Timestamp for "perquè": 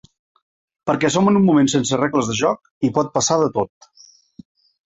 0.89-1.11